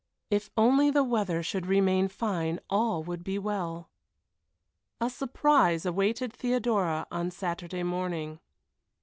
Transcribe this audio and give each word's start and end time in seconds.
If 0.31 0.49
only 0.57 0.89
the 0.89 1.03
weather 1.03 1.43
should 1.43 1.67
remain 1.67 2.07
fine 2.07 2.59
all 2.71 3.03
would 3.03 3.23
be 3.23 3.37
well. 3.37 3.91
A 4.99 5.11
surprise 5.11 5.85
awaited 5.85 6.33
Theodora 6.33 7.05
on 7.11 7.29
Saturday 7.29 7.83
morning. 7.83 8.39